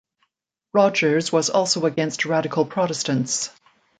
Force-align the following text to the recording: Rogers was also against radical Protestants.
Rogers 0.73 1.31
was 1.31 1.51
also 1.51 1.85
against 1.85 2.25
radical 2.25 2.65
Protestants. 2.65 3.51